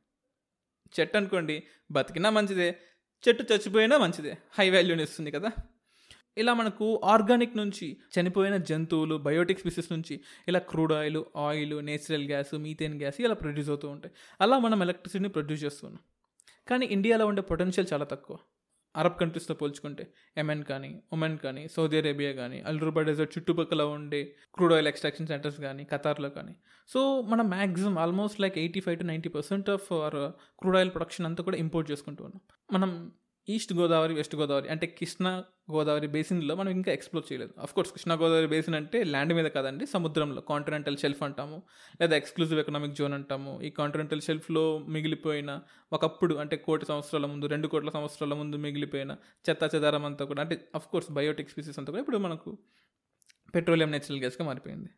చెట్టు 1.01 1.17
అనుకోండి 1.17 1.63
బతికినా 1.91 2.31
మంచిదే 2.31 2.79
చెట్టు 3.29 3.53
చచ్చిపోయినా 3.53 3.99
మంచిదే 3.99 4.37
హై 4.59 4.71
వాల్యూని 4.71 5.03
ఇస్తుంది 5.03 5.31
కదా. 5.31 5.51
ఇలా 6.37 6.55
మనకు 6.55 7.01
ఆర్గానిక్ 7.05 7.57
నుంచి 7.57 7.97
చనిపోయిన 8.19 8.57
జంతువులు 8.57 9.15
బయోటిక్ 9.15 9.61
స్పీసెస్ 9.61 9.93
నుంచి 9.93 10.21
ఇలా 10.49 10.59
crude 10.59 10.93
oil 10.93 11.25
oil 11.37 11.87
natural 11.87 12.27
gas 12.27 12.55
methane 12.55 13.01
gas 13.01 13.21
ఇలా 13.21 13.35
ప్రొడ్యూస్ 13.35 13.69
అవుతూ 13.69 13.89
ఉంటాయి. 13.89 14.15
అలా 14.41 14.59
మనం 14.59 14.83
ఎలక్ట్రిసిటీని 14.83 15.29
ప్రొడ్యూస్ 15.29 15.65
చేస్తున్నాం. 15.65 15.99
కానీ 16.71 16.87
ఇండియాలో 16.87 17.27
ఉండే 17.27 17.43
పొటెన్షియల్ 17.43 17.93
చాలా 17.93 18.05
తక్కువ. 18.05 18.39
అరబ్ 18.97 19.21
కంట్రీస్తో 19.21 19.55
పోల్చుకుంటే 19.55 20.13
ఎమెన్ 20.37 20.65
కానీ 20.65 21.03
ఒమెన్ 21.13 21.39
కానీ 21.39 21.69
సౌదీ 21.69 21.97
అరేబియా 21.97 22.33
కానీ 22.33 22.61
అల్రూబా 22.61 23.03
డెజర్ట్ 23.03 23.39
చుట్టుపక్కల 23.39 23.83
ఉండే 23.83 24.35
క్రూడ్ 24.55 24.73
ఆయిల్ 24.73 24.89
ఎక్స్ట్రాక్షన్ 24.89 25.27
సెంటర్స్ 25.27 25.61
కానీ 25.61 25.85
ఖతార్లో 25.85 26.31
కానీ. 26.31 26.55
సో 26.89 27.23
మనం 27.23 27.49
maximum 27.49 27.99
almost 27.99 28.41
like 28.41 28.59
eighty 28.59 28.81
five 28.81 28.99
to 28.99 29.05
ninety 29.05 29.29
percent 29.29 29.71
of 29.71 29.93
our 29.93 30.33
crude 30.59 30.77
oil 30.77 30.91
production 30.91 31.27
అంతా 31.27 31.45
కూడా 31.45 31.57
ఇంపోర్ట్ 31.57 31.91
చేసుకుంటూ 31.91 32.25
ఉన్నాం. 32.25 32.41
మనం 32.77 33.13
ఈస్ట్ 33.49 33.73
గోదావరి 33.75 34.15
వెస్ట్ 34.15 34.37
గోదావరి 34.37 34.69
అంటే 34.69 34.87
కృష్ణా 34.87 35.45
గోదావరి 35.73 36.07
బేసిన్లో 36.07 36.55
మనం 36.55 36.71
ఇంకా 36.71 36.93
ఎక్స్ప్లోర్ 36.93 37.33
చేయలేదు. 37.33 37.55
Of 37.61 37.75
course 37.75 37.93
Krishna 37.93 38.15
Godavari 38.15 38.47
basin 38.47 38.75
అంటే 38.75 39.05
ల్యాండ్ 39.05 39.35
మీద 39.35 39.45
కాదండి 39.45 39.87
సముద్రంలో 39.87 40.41
కాంటినెంటల్ 40.41 40.97
షెల్ఫ్ 40.97 41.23
అంటాము. 41.23 41.63
లేదా 42.01 42.17
ఎక్స్క్లూజివ్ 42.17 42.61
ఎకనామిక్ 42.61 42.95
జోన్ 42.95 43.13
అంటాము. 43.13 43.63
ఈ 43.63 43.71
కాంటినెంటల్ 43.71 44.21
షెల్ఫ్లో 44.21 44.79
మిగిలిపోయిన 44.79 45.61
ఒకప్పుడు 45.93 46.35
అంటే 46.35 46.57
కోటి 46.57 46.87
సంవత్సరాల 46.87 47.27
ముందు 47.27 47.47
రెండు 47.47 47.69
కోట్ల 47.69 47.91
సంవత్సరాల 47.91 48.35
ముందు 48.35 48.57
మిగిలిపోయిన 48.57 49.17
చెత్త 49.51 49.71
చెదారం 49.75 50.05
అంతా 50.05 50.25
కూడా 50.25 50.43
అంటే 50.43 50.69
అఫ్ 50.75 50.87
కోర్స్ 50.87 51.13
బయోటిక్ 51.13 51.51
అంతా 51.79 51.91
కూడా 51.91 52.01
ఇప్పుడు 52.01 52.19
మనకు 52.19 52.59
పెట్రోలియం 53.55 53.91
నేచురల్ 53.91 54.21
గ్యాస్గా 54.21 54.47
మారిపోయింది. 54.47 54.91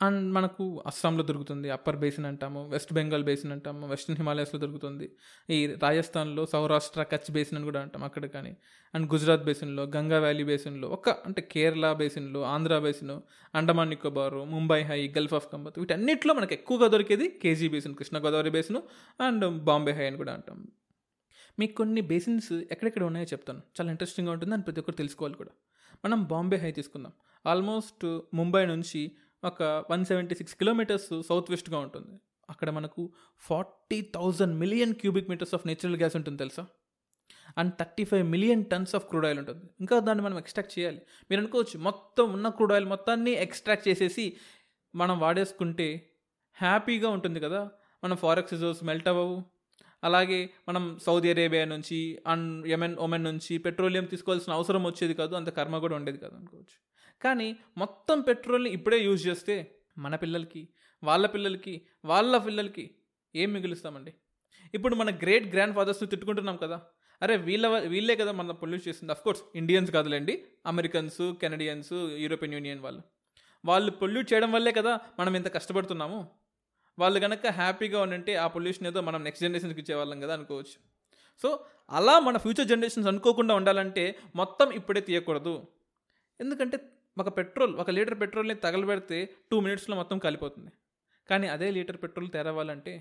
అండ్ 0.00 0.32
మనకు 0.32 0.82
అస్సాంలో 0.86 1.22
దొరుకుతుంది 1.22 1.70
అప్పర్ 1.70 1.96
బేసిన్ 1.96 2.26
అంటాము 2.26 2.68
వెస్ట్ 2.68 2.92
బెంగాల్ 2.92 3.24
బేసిన్ 3.24 3.52
అంటాము 3.52 3.86
వెస్టర్న్ 3.86 4.16
హిమాలయస్లో 4.16 4.60
దొరుకుతుంది 4.60 5.06
ఈ 5.50 5.66
రాజస్థాన్లో 5.66 6.46
సౌరాష్ట్ర 6.46 7.02
కచ్ 7.02 7.30
బేసిన్ 7.30 7.56
అని 7.56 7.64
కూడా 7.64 7.80
అంటాం 7.80 8.04
అక్కడ 8.04 8.26
కానీ 8.26 8.56
అండ్ 8.94 9.12
గుజరాత్ 9.12 9.44
బేసిన్లో 9.44 9.82
గంగా 9.82 10.18
వ్యాలీ 10.18 10.44
బేసిన్లో 10.44 10.88
ఒక 10.88 11.08
అంటే 11.08 11.42
కేరళ 11.42 11.92
బేసిన్లో 11.92 12.42
Andhra 12.42 12.78
basin 12.78 13.20
Andaman 13.54 13.90
Nicobar 13.90 14.44
Mumbai 14.44 14.82
high 14.82 15.14
gulf 15.18 15.34
of 15.34 15.48
Khambhat 15.52 15.78
వీటన్నిటిలో 15.78 16.34
మనకు 16.34 16.52
ఎక్కువగా 16.52 16.88
దొరికేది 16.88 17.28
KG 17.42 17.68
basin 17.68 17.94
Krishna 17.94 18.18
Godavari 18.18 18.50
basin 18.50 18.80
and 19.22 19.64
Bombay 19.64 19.92
high 19.92 20.06
అని 20.06 20.16
కూడా 20.16 20.34
అంటాం. 20.34 20.66
మీకు 21.58 21.74
కొన్ని 21.74 22.00
బేసిన్స్ 22.00 22.52
ఎక్కడెక్కడ 22.52 23.02
ఉన్నాయో 23.02 23.26
చెప్తాను 23.26 23.58
చాలా 23.58 23.90
ఇంట్రెస్టింగ్గా 23.90 24.32
ఉంటుంది 24.32 24.54
అని 24.54 24.62
ప్రతి 24.62 24.80
ఒక్కరు 24.80 24.96
తెలుసుకోవాలి 24.96 25.34
కూడా. 25.34 25.50
మనం 26.04 26.24
బాంబే 26.24 26.56
హై 26.56 26.72
తీసుకుందాం. 26.72 27.12
ఆల్మోస్ట్ 27.46 28.20
ముంబై 28.34 28.66
నుంచి 28.66 29.12
ఒక 29.44 29.62
one 29.62 30.04
seventy 30.04 30.34
six 30.34 30.54
kilometres 30.54 31.22
south 31.22 31.50
వెస్ట్గా 31.50 31.78
ఉంటుంది. 31.78 32.20
అక్కడ 32.50 32.70
మనకు 32.70 33.12
forty 33.38 34.00
thousand 34.14 34.54
million 34.54 34.94
cubic 34.94 35.30
metres 35.30 35.54
of 35.54 35.66
natural 35.66 35.96
gas 35.96 36.16
ఉంటుంది 36.16 36.38
తెలుసా? 36.38 36.66
And 37.58 37.74
thirty 37.74 38.04
five 38.04 38.26
million 38.26 38.64
tons 38.64 38.94
of 38.94 39.06
crude 39.06 39.26
oil 39.26 39.38
ఉంటుంది. 39.38 39.64
ఇంకా 39.80 39.98
దాన్ని 39.98 40.24
మనం 40.24 40.38
ఎక్స్ట్రాక్ట్ 40.38 40.78
చేయాలి. 40.78 40.96
మీరు 41.30 41.40
అనుకోవచ్చు 41.40 41.78
మొత్తం 41.78 42.32
ఉన్న 42.32 42.48
క్రూడ్ 42.48 42.72
ఆయిల్ 42.72 42.86
మొత్తాన్ని 42.86 43.30
ఎక్స్ట్రాక్ట్ 43.30 43.88
చేసేసి 43.88 44.36
మనం 44.94 45.20
వాడేసుకుంటే 45.20 46.10
హ్యాపీగా 46.54 47.08
ఉంటుంది 47.08 47.40
కదా? 47.40 47.70
మనం 48.04 48.16
ఫారెక్స్ 48.16 48.52
రిజర్వ్స్ 48.52 48.84
మెల్ట్ 48.84 49.08
అవ్వవు. 49.08 49.44
అలాగే 50.04 50.50
మనం 50.68 50.98
సౌదీ 50.98 51.30
అరేబియా 51.30 51.64
నుంచి 51.64 52.18
అండ్ 52.26 52.68
యమెన్ 52.68 52.96
ఒమెన్ 52.96 53.24
నుంచి 53.24 53.58
పెట్రోలియం 53.58 54.04
తీసుకోవాల్సిన 54.04 54.52
అవసరం 54.52 54.84
వచ్చేది 54.84 55.14
కాదు 55.14 55.34
అంత 55.34 55.48
కర్మ 55.48 55.78
కూడా 55.78 55.96
ఉండేది 55.96 56.18
కాదు 56.18 56.34
అనుకోవచ్చు. 56.34 56.89
కానీ 57.22 57.56
మొత్తం 57.76 58.20
పెట్రోల్ని 58.20 58.70
ఇప్పుడే 58.70 59.04
యూజ్ 59.04 59.26
చేస్తే 59.26 59.76
మన 59.98 60.16
పిల్లలకి 60.16 60.68
వాళ్ళ 61.02 61.26
పిల్లలకి 61.26 61.86
వాళ్ళ 62.04 62.38
పిల్లలకి 62.38 62.90
ఏం 63.34 63.52
మిగులుస్తామండి? 63.52 64.14
ఇప్పుడు 64.74 64.94
మన 64.94 65.16
గ్రేట్ 65.16 65.54
గ్రాండ్ 65.54 65.74
ఫాదర్స్ని 65.74 66.08
తిట్టుకుంటున్నాం 66.08 66.56
కదా. 66.56 66.82
అరే 67.22 67.36
వీళ్ళ 67.36 67.68
వీళ్ళే 67.68 68.16
కదా 68.16 68.32
మన 68.32 68.50
పొల్యూట్ 68.50 68.88
చేస్తుంది 68.88 69.12
అఫ్ 69.12 69.22
కోర్స్ 69.22 69.42
ఇండియన్స్ 69.54 69.92
కాదులేండి. 69.92 70.44
అమెరికన్స్ 70.66 71.34
కెనడియన్స్ 71.40 71.92
యూరోపియన్ 71.92 72.54
యూనియన్ 72.54 72.80
వాళ్ళు. 72.80 73.02
వాళ్ళు 73.64 73.90
పొల్యూట్ 73.90 74.32
చేయడం 74.32 74.52
వల్లే 74.52 74.72
కదా 74.72 75.00
మనం 75.18 75.36
ఇంత 75.36 75.54
కష్టపడుతున్నాము. 75.54 76.30
వాళ్ళు 76.98 77.20
కనుక 77.20 77.46
హ్యాపీగా 77.46 78.02
ఉండంటే 78.02 78.34
ఆ 78.34 78.46
పొల్యూషన్ 78.46 78.86
ఏదో 78.86 79.00
మనం 79.00 79.24
నెక్స్ట్ 79.24 79.42
జనరేషన్కి 79.42 79.80
ఇచ్చేవాళ్ళం 79.80 80.20
కదా 80.20 80.34
అనుకోవచ్చు. 80.34 80.78
సో 81.42 81.64
అలా 81.90 82.20
మన 82.20 82.36
ఫ్యూచర్ 82.36 82.66
జనరేషన్స్ 82.66 83.08
అనుకోకుండా 83.08 83.54
ఉండాలంటే 83.54 84.18
మొత్తం 84.36 84.70
ఇప్పుడే 84.70 85.00
తీయకూడదు. 85.00 85.66
ఎందుకంటే 86.40 86.78
ఒక 87.20 87.28
పెట్రోల్ 87.36 87.72
ఒక 87.82 87.90
లీటర్ 87.96 88.16
పెట్రోల్ని 88.20 88.56
తగలబెడితే 88.64 89.18
టూ 89.50 89.56
మినిట్స్లో 89.60 89.96
మొత్తం 89.96 90.18
కాలిపోతుంది. 90.18 90.70
కానీ 91.30 91.46
అదే 91.48 91.68
లీటర్ 91.76 91.98
పెట్రోల్ 92.02 92.28
తెరవాలంటే 92.30 92.94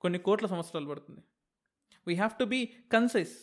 కొన్ని 0.00 0.18
కోట్ల 0.18 0.46
సంవత్సరాలు 0.46 0.86
పడుతుంది. 0.86 1.22
We 2.06 2.14
have 2.14 2.34
to 2.40 2.44
be 2.44 2.60
concise 2.92 3.34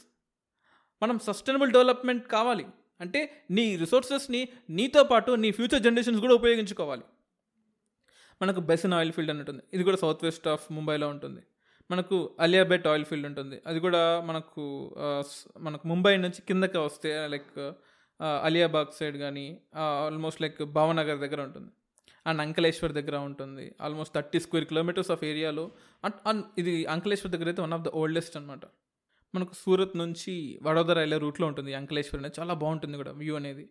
మనం 1.01 1.17
సస్టైనబుల్ 1.19 1.71
డెవలప్మెంట్ 1.71 2.25
కావాలి. 2.27 2.65
అంటే 3.01 3.21
నీ 3.51 3.65
రిసోర్సెస్ని 3.77 4.41
నీతో 4.69 5.01
పాటు 5.03 5.31
నీ 5.43 5.49
ఫ్యూచర్ 5.51 5.81
జనరేషన్స్ 5.87 6.21
కూడా 6.21 6.33
ఉపయోగించుకోవాలి. 6.33 7.05
మనకు 8.41 8.59
బెసన్ 8.69 8.93
ఆయిల్ 8.93 9.11
ఫీల్డ్ 9.11 9.31
అని 9.31 9.41
ఉంటుంది. 9.43 9.63
ఇది 9.73 9.83
కూడా 9.83 9.97
సౌత్ 9.97 10.23
వెస్ట్ 10.23 10.47
ఆఫ్ 10.53 10.63
ముంబైలో 10.71 11.07
ఉంటుంది. 11.09 11.41
మనకు 11.91 12.17
అలియాబెట్ 12.39 12.87
ఆయిల్ 12.87 13.05
ఫీల్డ్ 13.05 13.27
ఉంటుంది. 13.27 13.57
అది 13.67 13.79
కూడా 13.85 14.03
మనకు 14.29 14.63
మనకు 15.59 15.85
ముంబై 15.87 16.13
నుంచి 16.17 16.39
కిందకి 16.47 16.77
వస్తే 16.77 17.11
లైక్ 17.33 17.57
అలియాబాగ్ 18.19 18.91
సైడ్ 18.99 19.17
కానీ 19.25 19.45
ఆల్మోస్ట్ 19.85 20.41
లైక్ 20.43 20.59
భావనగర్ 20.77 21.19
దగ్గర 21.25 21.39
ఉంటుంది. 21.47 21.71
అండ్ 22.25 22.41
అంకలేశ్వర్ 22.45 22.93
దగ్గర 22.99 23.15
ఉంటుంది. 23.29 23.65
Almost 23.85 24.13
thirty 24.17 24.39
square 24.45 24.65
kilometres 24.71 25.11
of 25.15 25.23
ఏరియాలో 25.31 25.65
అండ్ 26.05 26.19
అండ్ 26.29 26.43
ఇది 26.61 26.73
అంకలేశ్వర్ 26.95 27.31
దగ్గర 27.35 27.47
అయితే 27.51 27.61
వన్ 27.65 27.75
ఆఫ్ 27.77 27.83
ద 27.87 27.91
ఓల్డెస్ట్ 28.01 28.37
అనమాట 28.39 28.65
మనకు 29.33 29.53
సూరత్ 29.63 29.95
నుంచి 30.01 30.33
వడోదర 30.67 30.97
వెళ్ళే 31.03 31.17
రూట్లో 31.23 31.45
ఉంటుంది 31.51 31.71
అంకలేశ్వర్ 31.81 32.19
అనేది. 32.21 32.35
చాలా 32.39 32.53
బాగుంటుంది 32.61 32.97
కూడా 33.01 33.13
వ్యూ 33.21 33.33
అనేది. 33.41 33.65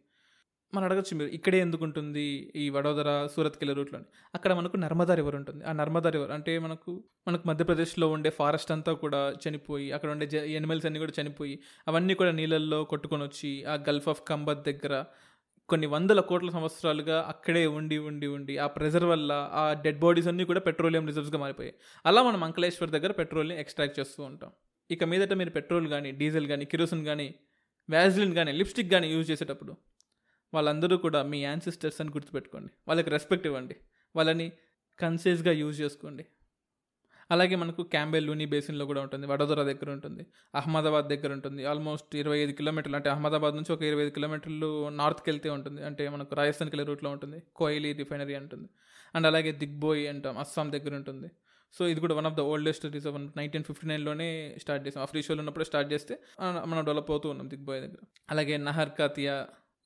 మనం 0.72 0.84
అడగచ్చు 0.84 1.16
మీరు 1.16 1.30
ఇక్కడే 1.30 1.58
ఎందుకు 1.58 1.82
ఉంటుంది 1.84 2.24
ఈ 2.56 2.70
వడోదర 2.70 3.26
సూరత్కి 3.34 3.60
వెళ్ళే 3.62 3.74
రూట్లోని 3.74 4.06
అక్కడ 4.34 4.52
మనకు 4.52 4.76
నర్మదా 4.76 5.14
రివర్ 5.14 5.36
ఉంటుంది? 5.36 5.64
ఆ 5.64 5.72
నర్మదా 5.72 6.10
రివర్ 6.10 6.30
అంటే 6.30 6.58
మనకు 6.58 6.92
మనకు 7.28 7.48
మధ్యప్రదేశ్లో 7.48 8.06
ఉండే 8.08 8.30
ఫారెస్ట్ 8.30 8.72
అంతా 8.72 8.92
కూడా 8.92 9.34
చనిపోయి 9.44 9.92
అక్కడ 9.92 10.10
ఉండే 10.10 10.26
ఎనిమల్స్ 10.52 10.86
అన్నీ 10.86 10.98
కూడా 10.98 11.12
చనిపోయి 11.20 11.54
అవన్నీ 11.88 12.14
కూడా 12.14 12.32
నీళ్ళల్లో 12.32 12.84
కొట్టుకొని 12.84 13.22
వచ్చి 13.22 13.64
ఆ 13.64 13.76
గల్ఫ్ 13.88 14.08
ఆఫ్ 14.08 14.22
కంబత్ 14.28 14.64
దగ్గర 14.64 14.94
కొన్ని 15.68 15.86
వందల 15.86 16.20
కోట్ల 16.20 16.50
సంవత్సరాలుగా 16.50 17.18
అక్కడే 17.28 17.66
ఉండి 17.66 17.98
ఉండి 17.98 18.26
ఉండి 18.26 18.58
ఆ 18.58 18.66
ప్రెజర్ 18.66 19.04
వల్ల 19.04 19.32
ఆ 19.52 19.62
డెడ్ 19.84 19.98
బాడీస్ 19.98 20.28
అన్నీ 20.28 20.44
కూడా 20.44 20.60
పెట్రోలియం 20.60 21.06
రిజర్వ్స్గా 21.06 21.38
మారిపోయాయి. 21.38 21.74
అలా 22.04 22.22
మనం 22.22 22.44
అంకలేశ్వర్ 22.44 22.90
దగ్గర 22.90 23.12
పెట్రోల్ని 23.12 23.54
ఎక్స్ట్రాక్ట్ 23.60 23.96
చేస్తూ 24.00 24.22
ఉంటాం. 24.24 24.50
ఇక 24.90 25.04
మీదట 25.04 25.32
మీరు 25.32 25.50
పెట్రోల్ 25.50 25.88
కానీ 25.88 26.10
డీజిల్ 26.12 26.46
కానీ 26.46 26.64
కిరోసిన్ 26.64 27.04
కానీ 27.04 27.28
వ్యాజిలిన్ 27.88 28.34
కానీ 28.34 28.52
లిప్స్టిక్ 28.52 28.90
కానీ 28.90 29.06
యూజ్ 29.14 29.30
చేసేటప్పుడు 29.30 29.72
వాళ్ళందరూ 30.54 30.96
కూడా 30.96 31.22
మీ 31.22 31.38
యాన్సిస్టర్స్ 31.42 32.00
అని 32.00 32.10
గుర్తుపెట్టుకోండి. 32.10 32.72
వాళ్ళకి 32.88 33.10
రెస్పెక్ట్ 33.10 33.46
ఇవ్వండి. 33.46 33.76
వాళ్ళని 34.16 34.52
కన్సైజ్గా 34.98 35.52
యూజ్ 35.52 35.80
చేసుకోండి. 35.80 36.24
అలాగే 37.30 37.56
మనకు 37.56 37.82
క్యాంబెల్ 37.82 38.26
లూని 38.26 38.46
బేసిన్లో 38.46 38.84
కూడా 38.86 39.00
ఉంటుంది. 39.02 39.26
వడోదర 39.26 39.62
దగ్గర 39.62 39.90
ఉంటుంది. 39.90 40.26
అహ్మదాబాద్ 40.54 41.06
దగ్గర 41.08 41.32
ఉంటుంది. 41.32 41.64
ఆల్మోస్ట్ 41.64 42.16
ఇరవై 42.16 42.38
ఐదు 42.38 42.52
కిలోమీటర్లు 42.52 42.96
అంటే 42.96 43.10
అహ్మదాబాద్ 43.10 43.54
నుంచి 43.54 43.72
ఒక 43.72 43.82
ఇరవై 43.82 44.02
ఐదు 44.02 44.10
కిలోమీటర్లు 44.10 44.88
నార్త్కి 44.88 45.30
వెళ్తే 45.30 45.50
ఉంటుంది. 45.50 45.84
అంటే 45.84 46.08
మనకు 46.08 46.34
రాజస్థాన్కి 46.34 46.76
వెళ్ళే 46.76 46.88
రూట్లో 46.90 47.10
ఉంటుంది. 47.10 47.42
కోయిలీ 47.56 47.92
రిఫైనరీ 47.92 48.34
ఉంటుంది 48.34 48.68
అండ్ 49.14 49.26
అలాగే 49.26 49.52
దిగ్బోయ్ 49.52 50.08
అంటాం. 50.08 50.38
అస్సాం 50.38 50.72
దగ్గర 50.72 50.94
ఉంటుంది. 50.94 51.30
సో 51.72 51.88
ఇది 51.88 52.00
కూడా 52.00 52.14
one 52.14 52.26
of 52.26 52.34
the 52.34 52.40
oldest 52.40 52.84
reserve 52.86 53.30
nineteen 53.36 53.64
fifty 53.64 53.86
నైన్లోనే 53.86 54.28
start 54.58 54.86
చేసాం. 54.86 55.02
ఆఫ్రిషియల్ 55.02 55.38
ఉన్నప్పుడు 55.38 55.64
స్టార్ట్ 55.64 55.92
చేస్తే 55.92 56.14
మనం 56.40 56.84
డెవలప్ 56.84 57.10
అవుతూ 57.10 57.28
ఉన్నాం 57.28 57.50
దిగ్బోయ్ 57.50 57.80
దగ్గర. 57.80 58.02
అలాగే 58.30 58.56
నహర్ 58.56 58.90
కాతియా 58.98 59.36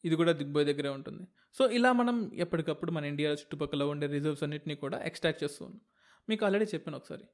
ఇది 0.05 0.17
కూడా 0.17 0.33
దిగ్బోయ్ 0.33 0.67
దగ్గరే 0.67 0.89
ఉంటుంది. 0.89 1.23
సో 1.55 1.71
ఇలా 1.71 1.93
మనం 1.93 2.31
ఎప్పటికప్పుడు 2.35 2.91
మన 2.91 3.05
ఇండియా 3.05 3.33
చుట్టుపక్కల 3.33 3.83
ఉండే 3.83 4.07
రిజర్వ్స్ 4.07 4.43
అన్నింటినీ 4.43 4.75
కూడా 4.75 5.03
ఎక్స్ట్రాక్ట్ 5.03 5.45
చేస్తూ 5.45 5.65
ఉన్నాం. 5.65 5.81
మీకు 6.29 6.45
ఆల్రెడీ 6.45 6.65
చెప్పాను 6.65 6.97
ఒకసారి. 6.99 7.25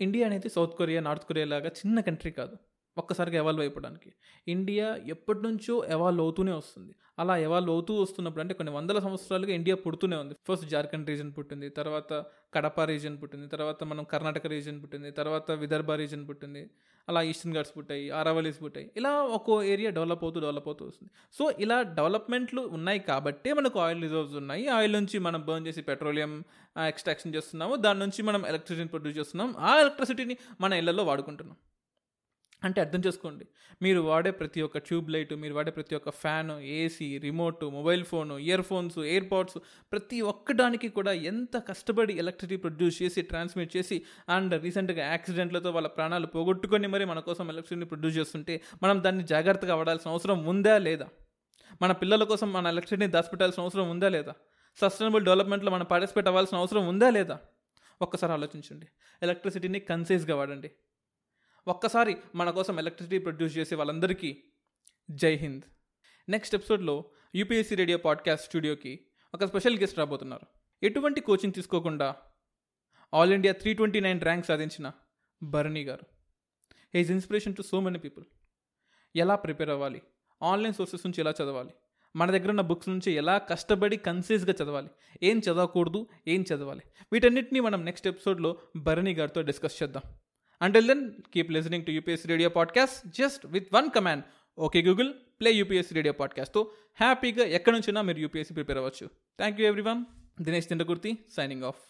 ఇండియా 0.00 0.26
అనేది 0.26 0.48
సౌత్ 0.48 0.74
కొరియా 0.74 1.00
నార్త్ 1.00 1.24
కొరియా 1.24 1.46
లాగా 1.46 1.68
చిన్న 1.68 2.00
కంట్రీ 2.00 2.30
కాదు. 2.30 2.56
ఒక్కసారిగా 2.98 3.36
ఎవాల్వ్ 3.36 3.60
అయిపోవడానికి. 3.60 4.12
ఇండియా 4.48 4.96
ఎప్పటి 5.06 5.42
నుంచో 5.42 5.84
ఎవాల్వ్ 5.84 6.20
అవుతూనే 6.20 6.52
వస్తుంది. 6.52 6.94
అలా 7.18 7.36
ఎవాల్వ్ 7.36 7.70
అవుతూ 7.70 8.02
వస్తున్నప్పుడు 8.02 8.40
అంటే 8.40 8.54
కొన్ని 8.54 8.74
వందల 8.74 8.98
సంవత్సరాలుగా 8.98 9.52
ఇండియా 9.52 9.76
పుడుతూనే 9.76 10.16
ఉంది. 10.16 10.34
ఫస్ట్ 10.48 10.68
జార్ఖండ్ 10.68 11.08
రీజన్ 11.08 11.32
పుట్టింది 11.38 11.68
తర్వాత 11.68 12.24
కడప 12.54 12.80
రీజన్ 12.80 13.22
పుట్టింది 13.22 13.48
తర్వాత 13.48 13.84
మనం 13.84 14.04
కర్ణాటక 14.04 14.46
రీజన్ 14.46 14.82
పుట్టింది 14.82 15.10
తర్వాత 15.10 15.50
విదర్భ 15.50 15.92
రీజన్ 15.92 16.28
పుట్టింది 16.28 16.70
అలా 17.08 17.22
ఈస్టర్న్ 17.22 17.54
ఘాట్స్ 17.54 17.78
పుట్టాయి 17.78 18.10
ఆరావలీస్ 18.10 18.62
పుట్టాయి. 18.62 18.90
ఇలా 18.96 19.22
ఒక్కో 19.22 19.62
ఏరియా 19.62 19.90
డెవలప్ 19.90 20.24
అవుతూ 20.24 20.40
డెవలప్ 20.40 20.68
అవుతూ 20.68 20.86
వస్తుంది. 20.86 21.12
సో 21.32 21.52
ఇలా 21.58 21.82
డెవలప్మెంట్లు 21.82 22.60
ఉన్నాయి 22.60 22.98
కాబట్టే 22.98 23.52
మనకు 23.52 23.80
ఆయిల్ 23.80 24.02
రిజర్వ్స్ 24.02 24.34
ఉన్నాయి. 24.34 24.66
ఆయిల్ 24.68 24.92
నుంచి 24.92 25.18
మనం 25.18 25.46
బర్న్ 25.46 25.66
చేసి 25.66 25.82
పెట్రోలియం 25.82 26.44
ఎక్స్ట్రాక్షన్ 26.86 27.32
ah, 27.32 27.36
చేస్తున్నాము. 27.36 27.76
దాని 27.76 27.98
నుంచి 27.98 28.22
మనం 28.22 28.46
ఎలక్ట్రిసిటీని 28.46 28.88
ప్రొడ్యూస్ 28.88 29.18
చేస్తున్నాం. 29.18 29.54
ఆ 29.58 29.80
ఎలక్ట్రిసిటీని 29.80 30.36
మన 30.60 30.72
ఇళ్ళలో 30.72 31.04
వాడుకుంటున్నాం. 31.04 31.56
అంటే 32.64 32.80
అర్థం 32.80 33.02
చేసుకోండి. 33.06 33.46
మీరు 33.82 34.00
వాడే 34.00 34.30
ప్రతి 34.30 34.62
ఒక్క 34.62 34.78
ట్యూబ్ 34.78 35.10
లైట్ 35.10 35.34
మీరు 35.34 35.54
వాడే 35.54 35.70
ప్రతి 35.70 35.94
ఒక్క 35.94 36.10
fan 36.10 36.50
AC 36.50 37.18
remote 37.18 37.64
mobile 37.64 38.04
phone 38.04 38.38
earphones 38.62 38.98
AirPods 39.32 39.58
ప్రతి 39.92 40.20
ఒక్కడానికి 40.20 40.88
కూడా 40.88 41.12
ఎంత 41.12 41.56
కష్టపడి 41.56 42.14
ఎలక్ట్రిసిటీ 42.14 42.56
ప్రొడ్యూస్ 42.56 43.02
చేసి 43.02 43.22
ట్రాన్స్మిట్ 43.22 43.76
చేసి 43.76 44.02
అండ్ 44.28 44.62
రీసెంట్గా 44.62 45.06
యాక్సిడెంట్లతో 45.06 45.70
వాళ్ళ 45.70 45.88
ప్రాణాలు 45.88 46.26
పోగొట్టుకొని 46.26 46.86
మరి 46.86 47.04
మన 47.04 47.20
కోసం 47.20 47.48
ఎలక్ట్రిసిటీని 47.48 47.86
ప్రొడ్యూస్ 47.86 48.16
చేస్తుంటే 48.16 48.62
మనం 48.82 49.02
దాన్ని 49.02 49.24
జాగ్రత్తగా 49.24 49.74
వాడాల్సిన 49.74 50.10
అవసరం 50.10 50.44
ఉందా 50.44 50.78
లేదా? 50.78 51.08
మన 51.82 51.92
పిల్లల 51.92 52.24
కోసం 52.24 52.52
మన 52.52 52.66
ఎలక్ట్రిసిటీని 52.66 53.12
దాచిపెట్టాల్సిన 53.12 53.62
అవసరం 53.62 53.90
ఉందా 53.90 54.08
లేదా? 54.08 54.34
సస్టైనబుల్ 54.76 55.24
డెవలప్మెంట్లో 55.24 55.70
మనం 55.70 55.86
పార్టిసిపేట్ 55.86 56.26
అవ్వాల్సిన 56.26 56.58
అవసరం 56.58 56.88
ఉందా 56.88 57.10
లేదా? 57.10 57.38
ఒక్కసారి 58.02 58.32
ఆలోచించండి. 58.32 58.86
ఎలక్ట్రిసిటీని 59.22 59.80
కన్సైజ్గా 59.80 60.36
వాడండి. 60.36 60.70
ఒక్కసారి 61.68 62.16
మన 62.34 62.50
కోసం 62.50 62.78
ఎలక్ట్రిసిటీ 62.78 63.18
ప్రొడ్యూస్ 63.18 63.58
చేసే 63.58 63.74
వాళ్ళందరికీ 63.74 64.42
జై 65.10 65.34
హింద్. 65.34 65.62
నెక్స్ట్ 66.28 66.54
ఎపిసోడ్లో 66.54 67.04
యూపీఎస్సీ 67.34 67.74
రేడియో 67.74 67.98
పాడ్కాస్ట్ 67.98 68.46
స్టూడియోకి 68.46 69.06
ఒక 69.34 69.44
స్పెషల్ 69.44 69.78
గెస్ట్ 69.78 69.98
రాబోతున్నారు. 69.98 70.46
ఎటువంటి 70.82 71.20
కోచింగ్ 71.20 71.52
తీసుకోకుండా 71.52 72.14
all 73.14 73.32
India 73.32 73.54
three 73.54 73.74
twenty 73.74 74.00
nine 74.00 74.20
rank 74.20 74.46
సాధించిన 74.46 74.92
Bharani 75.42 75.82
garu. 75.82 76.06
Is 76.98 77.10
inspiration 77.10 77.56
to 77.56 77.62
so 77.62 77.80
many 77.80 77.98
people 77.98 78.24
ఎలా 79.16 79.34
ప్రిపేర్ 79.34 79.70
అవ్వాలి? 79.70 80.02
ఆన్లైన్ 80.42 80.74
సోర్సెస్ 80.74 81.06
నుంచి 81.06 81.20
ఎలా 81.20 81.30
చదవాలి? 81.30 81.70
మన 82.16 82.30
దగ్గర 82.30 82.50
ఉన్న 82.50 82.60
బుక్స్ 82.60 82.88
నుంచి 82.88 83.12
ఎలా 83.12 83.38
కష్టపడి 83.38 83.96
కన్సైజ్గా 83.96 84.54
చదవాలి? 84.64 84.88
ఏం 85.22 85.38
చదవకూడదు? 85.38 86.06
ఏం 86.28 86.44
చదవాలి? 86.54 86.82
వీటన్నిటిని 87.12 87.60
మనం 87.60 87.84
నెక్స్ట్ 87.84 88.08
ఎపిసోడ్లో 88.08 88.58
భరణి 88.76 89.14
గారితో 89.14 89.42
డిస్కస్ 89.42 89.82
చేద్దాం. 89.82 90.02
Until 90.64 90.86
then 90.86 91.12
keep 91.34 91.50
listening 91.50 91.84
to 91.84 91.90
UPSC 91.90 92.28
radio 92.28 92.48
podcast 92.48 93.08
just 93.18 93.46
with 93.46 93.68
one 93.72 93.90
command 93.90 94.24
okay 94.58 94.82
Google 94.82 95.10
play 95.40 95.50
UPSC 95.52 95.94
radio 95.94 96.12
పాడ్కాస్ట్తో 96.12 96.70
హ్యాపీగా 97.00 97.44
ఎక్కడి 97.44 97.76
నుంచినా 97.76 98.02
మీరు 98.02 98.18
యూపీఎస్సీ 98.18 98.54
ప్రిపేర్ 98.54 98.78
అవ్వచ్చు. 98.78 99.06
Thank 99.38 99.60
you 99.60 99.66
everyone 99.66 100.04
Dinesh 100.42 100.68
Tindakurthi 100.68 101.18
signing 101.36 101.62
off 101.62 101.80